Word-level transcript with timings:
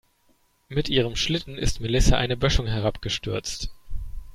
Mit 0.67 0.89
ihrem 0.89 1.15
Schlitten 1.15 1.59
ist 1.59 1.79
Melissa 1.79 2.17
eine 2.17 2.35
Böschung 2.35 2.65
herabgestürzt. 2.65 3.69